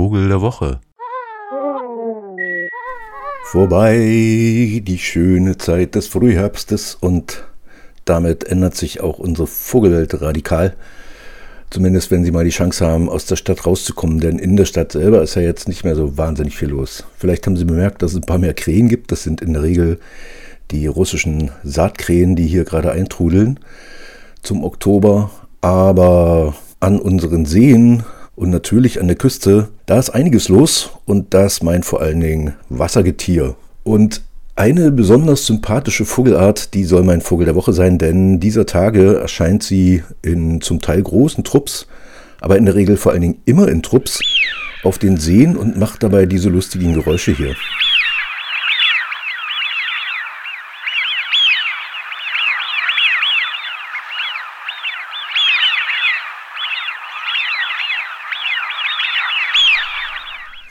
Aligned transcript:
Vogel 0.00 0.28
der 0.28 0.40
Woche. 0.40 0.80
Vorbei 3.44 4.80
die 4.82 4.98
schöne 4.98 5.58
Zeit 5.58 5.94
des 5.94 6.06
Frühherbstes 6.06 6.94
und 6.98 7.44
damit 8.06 8.44
ändert 8.44 8.76
sich 8.76 9.02
auch 9.02 9.18
unsere 9.18 9.46
Vogelwelt 9.46 10.22
radikal. 10.22 10.74
Zumindest 11.68 12.10
wenn 12.10 12.24
Sie 12.24 12.30
mal 12.30 12.44
die 12.44 12.50
Chance 12.50 12.86
haben, 12.86 13.10
aus 13.10 13.26
der 13.26 13.36
Stadt 13.36 13.66
rauszukommen. 13.66 14.20
Denn 14.20 14.38
in 14.38 14.56
der 14.56 14.64
Stadt 14.64 14.92
selber 14.92 15.20
ist 15.20 15.34
ja 15.34 15.42
jetzt 15.42 15.68
nicht 15.68 15.84
mehr 15.84 15.94
so 15.94 16.16
wahnsinnig 16.16 16.56
viel 16.56 16.70
los. 16.70 17.04
Vielleicht 17.18 17.46
haben 17.46 17.58
Sie 17.58 17.66
bemerkt, 17.66 18.00
dass 18.00 18.12
es 18.12 18.16
ein 18.16 18.26
paar 18.26 18.38
mehr 18.38 18.54
Krähen 18.54 18.88
gibt. 18.88 19.12
Das 19.12 19.22
sind 19.22 19.42
in 19.42 19.52
der 19.52 19.62
Regel 19.62 20.00
die 20.70 20.86
russischen 20.86 21.50
Saatkrähen, 21.62 22.36
die 22.36 22.46
hier 22.46 22.64
gerade 22.64 22.90
eintrudeln 22.90 23.60
zum 24.40 24.64
Oktober. 24.64 25.30
Aber 25.60 26.54
an 26.80 26.98
unseren 26.98 27.44
Seen 27.44 28.02
und 28.34 28.48
natürlich 28.48 28.98
an 28.98 29.06
der 29.06 29.16
Küste, 29.16 29.68
da 29.90 29.98
ist 29.98 30.10
einiges 30.10 30.48
los 30.48 30.90
und 31.04 31.34
das 31.34 31.64
meint 31.64 31.84
vor 31.84 32.00
allen 32.00 32.20
Dingen 32.20 32.54
Wassergetier. 32.68 33.56
Und 33.82 34.22
eine 34.54 34.92
besonders 34.92 35.46
sympathische 35.46 36.04
Vogelart, 36.04 36.74
die 36.74 36.84
soll 36.84 37.02
mein 37.02 37.20
Vogel 37.20 37.46
der 37.46 37.56
Woche 37.56 37.72
sein, 37.72 37.98
denn 37.98 38.38
dieser 38.38 38.66
Tage 38.66 39.18
erscheint 39.18 39.64
sie 39.64 40.04
in 40.22 40.60
zum 40.60 40.80
Teil 40.80 41.02
großen 41.02 41.42
Trupps, 41.42 41.88
aber 42.40 42.56
in 42.56 42.66
der 42.66 42.76
Regel 42.76 42.96
vor 42.96 43.10
allen 43.10 43.22
Dingen 43.22 43.42
immer 43.46 43.66
in 43.66 43.82
Trupps 43.82 44.20
auf 44.84 44.98
den 44.98 45.16
Seen 45.16 45.56
und 45.56 45.76
macht 45.76 46.04
dabei 46.04 46.24
diese 46.24 46.50
lustigen 46.50 46.94
Geräusche 46.94 47.32
hier. 47.32 47.56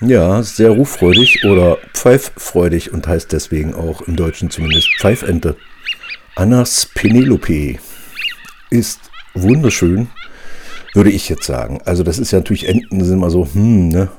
Ja, 0.01 0.41
sehr 0.43 0.69
ruffreudig 0.71 1.43
oder 1.43 1.77
pfeiffreudig 1.93 2.93
und 2.93 3.05
heißt 3.05 3.33
deswegen 3.33 3.73
auch 3.73 4.01
im 4.01 4.15
Deutschen 4.15 4.49
zumindest 4.49 4.87
Pfeifente. 4.99 5.57
Anas 6.35 6.89
Penelope 6.95 7.79
ist 8.69 9.01
wunderschön, 9.33 10.07
würde 10.93 11.11
ich 11.11 11.27
jetzt 11.27 11.43
sagen. 11.43 11.81
Also 11.83 12.03
das 12.03 12.17
ist 12.17 12.31
ja 12.31 12.39
natürlich, 12.39 12.69
Enten 12.69 13.03
sind 13.03 13.15
immer 13.15 13.29
so, 13.29 13.45
hm, 13.45 13.89
ne? 13.89 14.09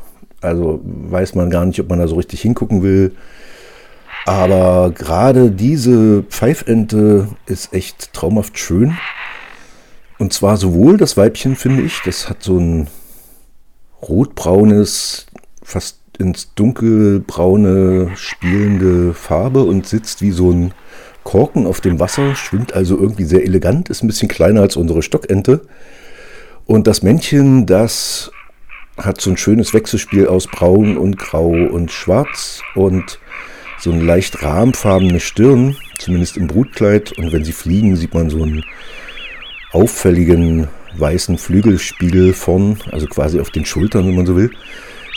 Also 0.42 0.80
weiß 0.84 1.34
man 1.34 1.48
gar 1.48 1.64
nicht, 1.64 1.80
ob 1.80 1.88
man 1.88 1.98
da 1.98 2.08
so 2.08 2.16
richtig 2.16 2.42
hingucken 2.42 2.82
will. 2.82 3.14
Aber 4.26 4.90
gerade 4.90 5.50
diese 5.50 6.24
Pfeifente 6.24 7.28
ist 7.46 7.72
echt 7.72 8.12
traumhaft 8.12 8.58
schön. 8.58 8.98
Und 10.18 10.34
zwar 10.34 10.58
sowohl 10.58 10.98
das 10.98 11.16
Weibchen, 11.16 11.56
finde 11.56 11.82
ich, 11.82 12.02
das 12.04 12.28
hat 12.28 12.42
so 12.42 12.58
ein 12.58 12.88
rotbraunes, 14.02 15.26
fast 15.62 15.98
ins 16.18 16.54
dunkelbraune 16.54 18.12
spielende 18.14 19.14
Farbe 19.14 19.62
und 19.62 19.86
sitzt 19.86 20.20
wie 20.22 20.32
so 20.32 20.50
ein 20.50 20.74
Korken 21.24 21.66
auf 21.66 21.80
dem 21.80 22.00
Wasser, 22.00 22.34
schwimmt 22.34 22.72
also 22.72 22.98
irgendwie 22.98 23.24
sehr 23.24 23.44
elegant, 23.44 23.88
ist 23.88 24.02
ein 24.02 24.06
bisschen 24.06 24.28
kleiner 24.28 24.62
als 24.62 24.76
unsere 24.76 25.02
Stockente. 25.02 25.62
Und 26.66 26.86
das 26.86 27.02
Männchen, 27.02 27.66
das 27.66 28.30
hat 28.96 29.20
so 29.20 29.30
ein 29.30 29.36
schönes 29.36 29.74
Wechselspiel 29.74 30.26
aus 30.26 30.46
Braun 30.46 30.96
und 30.96 31.18
Grau 31.18 31.50
und 31.50 31.90
Schwarz 31.90 32.62
und 32.74 33.18
so 33.78 33.90
eine 33.92 34.04
leicht 34.04 34.42
rahmfarbene 34.42 35.20
Stirn, 35.20 35.76
zumindest 35.98 36.36
im 36.36 36.46
Brutkleid. 36.46 37.12
Und 37.12 37.32
wenn 37.32 37.44
sie 37.44 37.52
fliegen, 37.52 37.96
sieht 37.96 38.14
man 38.14 38.30
so 38.30 38.42
einen 38.42 38.64
auffälligen 39.72 40.68
weißen 40.96 41.38
Flügelspiegel 41.38 42.34
vorn, 42.34 42.78
also 42.90 43.06
quasi 43.06 43.40
auf 43.40 43.50
den 43.50 43.64
Schultern, 43.64 44.06
wenn 44.06 44.16
man 44.16 44.26
so 44.26 44.36
will. 44.36 44.50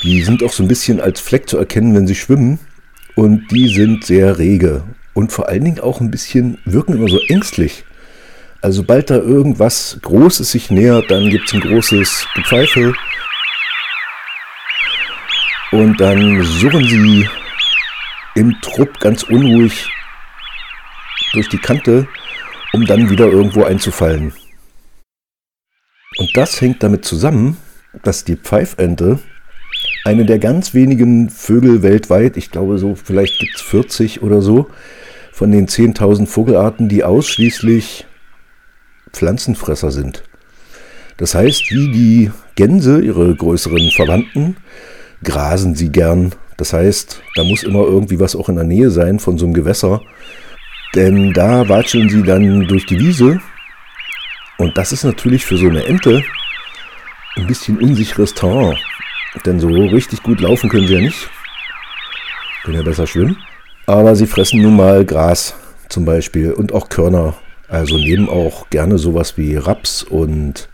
Die 0.04 0.22
sind 0.22 0.44
auch 0.44 0.52
so 0.52 0.64
ein 0.64 0.68
bisschen 0.68 1.00
als 1.00 1.22
Fleck 1.22 1.50
zu 1.50 1.58
erkennen, 1.58 1.96
wenn 1.96 2.08
sie 2.08 2.16
schwimmen. 2.16 2.60
Und 3.16 3.52
die 3.52 3.74
sind 3.74 4.04
sehr 4.04 4.38
rege. 4.38 4.84
Und 5.14 5.32
vor 5.32 5.48
allen 5.48 5.64
Dingen 5.64 5.80
auch 5.80 6.02
ein 6.02 6.12
bisschen, 6.12 6.58
wirken 6.66 6.94
immer 6.94 7.08
so 7.08 7.20
ängstlich. 7.28 7.86
Also 8.62 8.82
sobald 8.82 9.10
da 9.10 9.16
irgendwas 9.16 9.98
Großes 10.02 10.52
sich 10.52 10.72
nähert, 10.72 11.10
dann 11.10 11.30
gibt 11.30 11.48
es 11.48 11.54
ein 11.54 11.62
großes 11.62 12.28
Gepfeife. 12.36 12.94
Und 15.72 16.00
dann 16.02 16.44
surren 16.44 16.88
sie 16.88 17.28
im 18.36 18.60
Trupp 18.62 19.00
ganz 19.00 19.24
unruhig 19.24 19.90
durch 21.34 21.50
die 21.50 21.58
Kante, 21.58 22.08
um 22.74 22.86
dann 22.86 23.10
wieder 23.10 23.28
irgendwo 23.28 23.64
einzufallen. 23.64 24.34
Und 26.18 26.36
das 26.36 26.60
hängt 26.62 26.84
damit 26.84 27.06
zusammen, 27.06 27.58
dass 28.04 28.24
die 28.24 28.36
Pfeifente 28.36 29.20
eine 30.04 30.26
der 30.26 30.40
ganz 30.40 30.74
wenigen 30.74 31.30
Vögel 31.30 31.82
weltweit, 31.82 32.38
ich 32.38 32.52
glaube 32.52 32.78
so, 32.78 32.96
vielleicht 32.96 33.40
gibt 33.40 33.56
es 33.56 33.62
40 33.62 34.22
oder 34.22 34.42
so, 34.42 34.68
von 35.32 35.52
den 35.52 35.68
10.000 35.68 36.28
Vogelarten, 36.28 36.90
die 36.90 37.04
ausschließlich 37.04 38.06
Pflanzenfresser 39.12 39.92
sind. 39.92 40.24
Das 41.18 41.36
heißt, 41.36 41.72
wie 41.72 41.92
die 41.92 42.32
Gänse, 42.56 43.02
ihre 43.02 43.36
größeren 43.36 43.92
Verwandten, 43.92 44.58
grasen 45.24 45.76
sie 45.76 45.90
gern. 45.90 46.34
Das 46.58 46.74
heißt, 46.74 47.22
da 47.36 47.44
muss 47.44 47.64
immer 47.64 47.84
irgendwie 47.84 48.20
was 48.20 48.36
auch 48.36 48.50
in 48.50 48.56
der 48.56 48.66
Nähe 48.66 48.90
sein 48.90 49.20
von 49.20 49.38
so 49.38 49.46
einem 49.46 49.54
Gewässer. 49.54 50.02
Denn 50.96 51.34
da 51.34 51.68
watscheln 51.70 52.10
sie 52.10 52.24
dann 52.24 52.68
durch 52.68 52.86
die 52.86 53.00
Wiese. 53.00 53.40
Und 54.58 54.78
das 54.78 54.92
ist 54.92 55.04
natürlich 55.04 55.46
für 55.46 55.58
so 55.58 55.68
eine 55.68 55.86
Ente 55.86 56.24
ein 57.36 57.48
bisschen 57.48 57.80
unsicheres 57.80 58.34
Terrain. 58.34 58.78
Denn 59.46 59.60
so 59.60 59.68
richtig 59.68 60.24
gut 60.24 60.40
laufen 60.40 60.70
können 60.70 60.88
sie 60.88 60.94
ja 60.94 61.02
nicht. 61.02 61.30
Können 62.64 62.78
ja 62.78 62.84
besser 62.84 63.08
schwimmen. 63.08 63.38
Aber 63.86 64.16
sie 64.16 64.28
fressen 64.28 64.62
nun 64.62 64.76
mal 64.76 65.06
Gras 65.06 65.56
zum 65.90 66.06
Beispiel 66.06 66.52
und 66.52 66.74
auch 66.74 66.90
Körner. 66.90 67.36
Also 67.68 67.98
nehmen 67.98 68.30
auch 68.30 68.70
gerne 68.70 68.98
sowas 68.98 69.38
wie 69.38 69.56
Raps 69.56 70.04
und, 70.04 70.70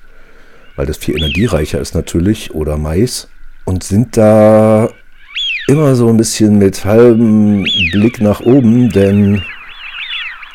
weil 0.75 0.85
das 0.85 0.97
viel 0.97 1.17
energiereicher 1.17 1.79
ist 1.79 1.95
natürlich, 1.95 2.53
oder 2.53 2.77
Mais. 2.77 3.29
Und 3.65 3.83
sind 3.83 4.17
da 4.17 4.89
immer 5.67 5.95
so 5.95 6.09
ein 6.09 6.17
bisschen 6.17 6.57
mit 6.57 6.83
halbem 6.83 7.63
Blick 7.91 8.21
nach 8.21 8.41
oben, 8.41 8.89
denn 8.89 9.43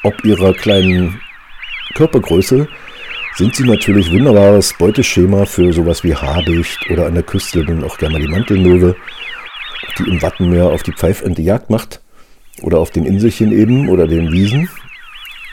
ob 0.03 0.25
ihrer 0.25 0.53
kleinen 0.53 1.21
Körpergröße 1.94 2.69
sind 3.37 3.56
sie 3.56 3.65
natürlich 3.65 4.12
wunderbares 4.12 4.75
Beuteschema 4.78 5.45
für 5.45 5.72
sowas 5.72 6.05
wie 6.05 6.15
Habicht 6.15 6.78
oder 6.91 7.06
an 7.06 7.15
der 7.15 7.25
Küste 7.25 7.65
dann 7.65 7.83
auch 7.83 7.99
gerne 7.99 8.15
mal 8.15 8.25
die 8.25 8.31
Mantelmöwe, 8.31 8.95
die 9.99 10.09
im 10.09 10.22
Wattenmeer 10.22 10.67
auf 10.67 10.84
die 10.84 10.93
Pfeifente 10.93 11.43
Jagd 11.43 11.69
macht 11.69 12.00
oder 12.62 12.78
auf 12.78 12.91
den 12.91 13.05
Inselchen 13.05 13.50
eben 13.50 13.89
oder 13.89 14.06
den 14.06 14.31
Wiesen. 14.31 14.69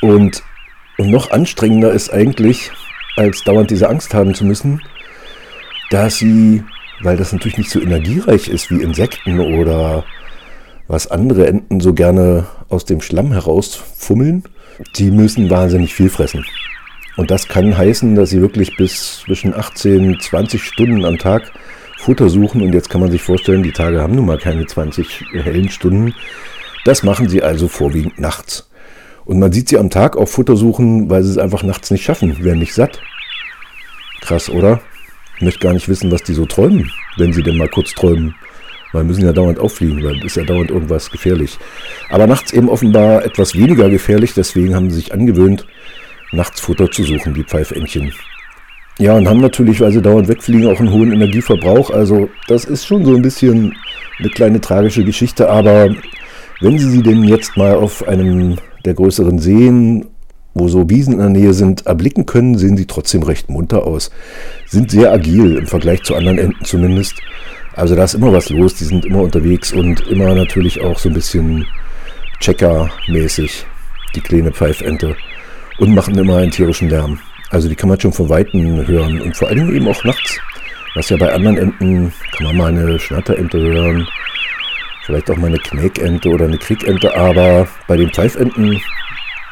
Und, 0.02 0.44
und 0.98 1.10
noch 1.10 1.32
anstrengender 1.32 1.92
ist 1.92 2.14
eigentlich, 2.14 2.72
als 3.16 3.44
dauernd 3.44 3.72
diese 3.72 3.90
Angst 3.90 4.14
haben 4.14 4.36
zu 4.36 4.46
müssen, 4.46 4.82
dass 5.90 6.18
sie, 6.18 6.64
weil 7.02 7.18
das 7.18 7.34
natürlich 7.34 7.58
nicht 7.58 7.72
so 7.72 7.80
energiereich 7.80 8.48
ist 8.48 8.70
wie 8.70 8.82
Insekten 8.82 9.40
oder 9.40 10.06
was 10.88 11.10
andere 11.10 11.48
Enten 11.48 11.80
so 11.80 11.94
gerne 11.94 12.46
aus 12.70 12.86
dem 12.86 13.02
Schlamm 13.02 13.32
herausfummeln, 13.32 14.44
die 14.96 15.10
müssen 15.10 15.50
wahnsinnig 15.50 15.94
viel 15.94 16.10
fressen. 16.10 16.46
Und 17.18 17.30
das 17.30 17.48
kann 17.48 17.78
heißen, 17.78 18.16
dass 18.16 18.30
sie 18.30 18.42
wirklich 18.42 18.78
bis 18.78 19.20
zwischen 19.22 19.54
18, 19.54 20.20
20 20.20 20.64
Stunden 20.64 21.06
am 21.06 21.18
Tag 21.18 21.52
Futter 21.98 22.30
suchen. 22.30 22.62
Und 22.62 22.74
jetzt 22.74 22.90
kann 22.90 23.02
man 23.02 23.12
sich 23.12 23.22
vorstellen, 23.22 23.64
die 23.64 23.72
Tage 23.72 24.02
haben 24.02 24.16
nun 24.16 24.26
mal 24.26 24.38
keine 24.38 24.66
20 24.66 25.26
hellen 25.34 25.70
Stunden. 25.70 26.14
Das 26.86 27.04
machen 27.04 27.30
sie 27.30 27.44
also 27.44 27.68
vorwiegend 27.68 28.20
nachts. 28.20 28.70
Und 29.26 29.40
man 29.40 29.52
sieht 29.52 29.70
sie 29.70 29.78
am 29.78 29.90
Tag 29.90 30.18
auch 30.18 30.28
Futter 30.28 30.56
suchen, 30.56 31.10
weil 31.10 31.24
sie 31.24 31.32
es 31.32 31.38
einfach 31.38 31.64
nachts 31.64 31.92
nicht 31.92 32.04
schaffen, 32.04 32.44
werden 32.44 32.60
nicht 32.60 32.74
satt. 32.74 33.00
Krass, 34.22 34.50
oder? 34.50 34.82
Ich 35.36 35.42
möchte 35.42 35.60
gar 35.60 35.74
nicht 35.74 35.90
wissen, 35.90 36.12
was 36.12 36.24
die 36.24 36.34
so 36.34 36.46
träumen, 36.46 36.92
wenn 37.18 37.34
sie 37.34 37.44
denn 37.44 37.58
mal 37.58 37.70
kurz 37.70 37.94
träumen. 37.94 38.36
Weil 38.94 39.04
müssen 39.06 39.24
ja 39.24 39.32
dauernd 39.32 39.60
auffliegen, 39.60 40.04
weil 40.04 40.24
ist 40.26 40.36
ja 40.36 40.44
dauernd 40.44 40.70
irgendwas 40.70 41.10
gefährlich. 41.12 41.58
Aber 42.10 42.28
nachts 42.28 42.52
eben 42.52 42.68
offenbar 42.68 43.24
etwas 43.24 43.56
weniger 43.56 43.90
gefährlich, 43.90 44.34
deswegen 44.34 44.76
haben 44.76 44.90
sie 44.90 44.98
sich 44.98 45.14
angewöhnt, 45.14 45.66
nachts 46.32 46.62
Futter 46.62 46.90
zu 46.90 47.04
suchen, 47.04 47.34
die 47.34 47.44
Pfeifentchen. 47.44 48.14
Ja, 49.00 49.16
und 49.16 49.28
haben 49.28 49.42
natürlich, 49.42 49.82
weil 49.82 49.92
sie 49.92 50.02
dauernd 50.02 50.28
wegfliegen, 50.28 50.68
auch 50.68 50.80
einen 50.80 50.92
hohen 50.92 51.12
Energieverbrauch. 51.12 51.90
Also 51.90 52.30
das 52.48 52.66
ist 52.66 52.86
schon 52.86 53.06
so 53.06 53.16
ein 53.16 53.22
bisschen 53.22 53.76
eine 54.20 54.30
kleine 54.30 54.62
tragische 54.62 55.04
Geschichte. 55.04 55.50
Aber 55.50 55.90
wenn 56.60 56.78
Sie 56.78 56.90
sie 56.90 57.02
denn 57.02 57.24
jetzt 57.24 57.58
mal 57.58 57.74
auf 57.74 58.08
einem 58.08 58.58
der 58.86 58.94
größeren 58.94 59.40
Seen, 59.40 60.06
wo 60.54 60.68
so 60.68 60.90
Wiesen 60.90 61.14
in 61.14 61.20
der 61.20 61.30
Nähe 61.30 61.54
sind, 61.54 61.88
erblicken 61.88 62.26
können, 62.26 62.58
sehen 62.58 62.78
sie 62.78 62.86
trotzdem 62.86 63.24
recht 63.24 63.50
munter 63.50 63.88
aus. 63.88 64.12
Sind 64.68 64.92
sehr 64.92 65.12
agil 65.12 65.58
im 65.58 65.68
Vergleich 65.68 66.04
zu 66.04 66.14
anderen 66.14 66.38
Enten 66.38 66.66
zumindest. 66.66 67.16
Also 67.74 67.96
da 67.96 68.04
ist 68.04 68.16
immer 68.16 68.34
was 68.34 68.50
los, 68.50 68.76
die 68.76 68.84
sind 68.84 69.06
immer 69.06 69.22
unterwegs 69.22 69.72
und 69.72 70.06
immer 70.08 70.36
natürlich 70.36 70.82
auch 70.82 71.00
so 71.00 71.10
ein 71.10 71.16
bisschen 71.16 71.66
Checker-mäßig, 72.42 73.66
die 74.14 74.22
kleine 74.22 74.52
Pfeifente 74.52 75.16
und 75.82 75.96
machen 75.96 76.16
immer 76.16 76.38
einen 76.38 76.52
tierischen 76.52 76.90
Lärm. 76.90 77.20
Also 77.50 77.68
die 77.68 77.76
kann 77.76 77.90
man 77.90 78.00
schon 78.00 78.14
von 78.14 78.30
Weitem 78.30 78.86
hören 78.86 79.20
und 79.20 79.36
vor 79.36 79.48
allem 79.48 79.76
eben 79.76 79.88
auch 79.88 80.04
nachts. 80.04 80.40
Was 80.94 81.10
ja 81.10 81.18
bei 81.18 81.34
anderen 81.34 81.58
Enten, 81.58 82.14
kann 82.32 82.46
man 82.46 82.58
mal 82.58 82.68
eine 82.68 83.00
Schnatterente 83.00 83.58
hören, 83.60 84.08
vielleicht 85.06 85.32
auch 85.32 85.38
mal 85.38 85.48
eine 85.48 85.58
Knäkente 85.58 86.30
oder 86.30 86.46
eine 86.46 86.60
Kriegente, 86.60 87.16
aber 87.16 87.68
bei 87.88 87.98
den 87.98 88.12
Pfeifenten 88.12 88.80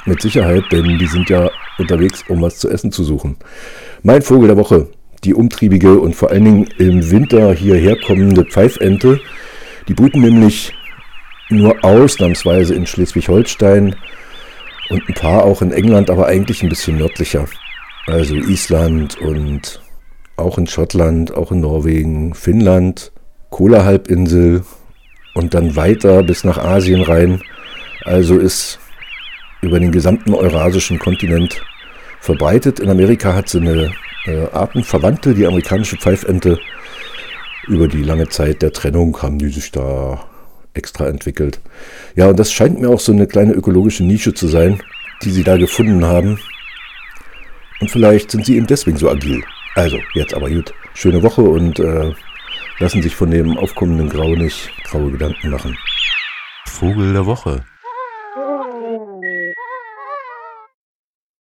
mit 0.05 0.21
Sicherheit, 0.21 0.63
denn 0.71 0.99
die 0.99 1.07
sind 1.07 1.29
ja 1.31 1.49
unterwegs, 1.79 2.23
um 2.27 2.43
was 2.43 2.59
zu 2.59 2.69
essen 2.69 2.91
zu 2.91 3.03
suchen. 3.03 3.35
Mein 4.03 4.21
Vogel 4.21 4.49
der 4.49 4.57
Woche, 4.57 4.87
die 5.23 5.33
umtriebige 5.33 5.99
und 5.99 6.15
vor 6.15 6.29
allen 6.29 6.45
Dingen 6.45 6.67
im 6.77 7.09
Winter 7.09 7.53
hierher 7.53 7.97
kommende 8.05 8.45
Pfeifente. 8.45 9.19
Die 9.87 9.95
brüten 9.95 10.21
nämlich 10.21 10.73
nur 11.49 11.83
ausnahmsweise 11.83 12.75
in 12.75 12.85
Schleswig-Holstein 12.85 13.95
und 14.89 15.07
ein 15.07 15.13
paar 15.13 15.43
auch 15.43 15.61
in 15.61 15.71
England, 15.71 16.09
aber 16.09 16.27
eigentlich 16.27 16.63
ein 16.63 16.69
bisschen 16.69 16.97
nördlicher. 16.97 17.45
Also 18.07 18.35
Island 18.35 19.19
und 19.19 19.81
auch 20.35 20.57
in 20.57 20.67
Schottland, 20.67 21.33
auch 21.33 21.51
in 21.51 21.61
Norwegen, 21.61 22.33
Finnland, 22.33 23.11
Kola-Halbinsel 23.49 24.63
und 25.35 25.53
dann 25.53 25.75
weiter 25.75 26.23
bis 26.23 26.43
nach 26.43 26.57
Asien 26.57 27.01
rein. 27.01 27.41
Also 28.03 28.37
ist 28.37 28.79
über 29.61 29.79
den 29.79 29.91
gesamten 29.91 30.33
eurasischen 30.33 30.99
Kontinent 30.99 31.61
verbreitet. 32.21 32.79
In 32.79 32.89
Amerika 32.89 33.35
hat 33.35 33.49
sie 33.49 33.59
eine 33.59 33.91
äh, 34.25 34.47
Artenverwandte, 34.51 35.33
die 35.33 35.45
amerikanische 35.45 35.97
Pfeifente. 35.97 36.59
Über 37.67 37.87
die 37.87 38.03
lange 38.03 38.29
Zeit 38.29 38.61
der 38.61 38.71
Trennung 38.71 39.21
haben 39.21 39.37
die 39.37 39.49
sich 39.49 39.71
da 39.71 40.28
extra 40.79 41.07
entwickelt. 41.07 41.59
Ja, 42.15 42.27
und 42.29 42.39
das 42.39 42.51
scheint 42.51 42.79
mir 42.79 42.89
auch 42.89 42.99
so 42.99 43.11
eine 43.11 43.27
kleine 43.27 43.53
ökologische 43.53 44.03
Nische 44.03 44.33
zu 44.33 44.47
sein, 44.47 44.81
die 45.23 45.31
sie 45.31 45.43
da 45.43 45.57
gefunden 45.57 46.05
haben. 46.05 46.39
Und 47.81 47.91
vielleicht 47.91 48.31
sind 48.31 48.45
sie 48.45 48.55
eben 48.57 48.67
deswegen 48.67 48.97
so 48.97 49.09
agil. 49.09 49.43
Also, 49.75 49.97
jetzt 50.15 50.33
aber 50.33 50.49
gut. 50.49 50.73
Schöne 50.93 51.21
Woche 51.21 51.41
und 51.41 51.79
äh, 51.79 52.11
lassen 52.79 53.01
sich 53.01 53.15
von 53.15 53.29
dem 53.31 53.57
aufkommenden 53.57 54.09
Grau 54.09 54.35
nicht 54.35 54.71
graue 54.85 55.11
Gedanken 55.11 55.49
machen. 55.51 55.77
Vogel 56.65 57.13
der 57.13 57.25
Woche. 57.25 57.63